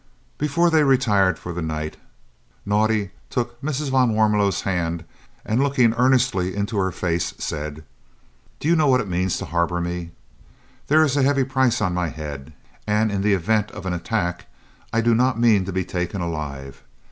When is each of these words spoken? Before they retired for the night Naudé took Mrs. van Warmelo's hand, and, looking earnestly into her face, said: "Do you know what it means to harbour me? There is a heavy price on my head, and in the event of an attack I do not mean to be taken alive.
Before 0.39 0.71
they 0.71 0.83
retired 0.83 1.37
for 1.37 1.53
the 1.53 1.61
night 1.61 1.95
Naudé 2.67 3.11
took 3.29 3.61
Mrs. 3.61 3.91
van 3.91 4.15
Warmelo's 4.15 4.61
hand, 4.61 5.03
and, 5.45 5.61
looking 5.61 5.93
earnestly 5.93 6.55
into 6.55 6.77
her 6.77 6.89
face, 6.91 7.35
said: 7.37 7.83
"Do 8.59 8.67
you 8.67 8.75
know 8.75 8.87
what 8.87 8.99
it 8.99 9.07
means 9.07 9.37
to 9.37 9.45
harbour 9.45 9.79
me? 9.79 10.09
There 10.87 11.03
is 11.03 11.15
a 11.17 11.21
heavy 11.21 11.43
price 11.43 11.81
on 11.83 11.93
my 11.93 12.07
head, 12.09 12.51
and 12.87 13.11
in 13.11 13.21
the 13.21 13.35
event 13.35 13.69
of 13.73 13.85
an 13.85 13.93
attack 13.93 14.47
I 14.91 15.01
do 15.01 15.13
not 15.13 15.39
mean 15.39 15.65
to 15.65 15.71
be 15.71 15.85
taken 15.85 16.19
alive. 16.19 16.81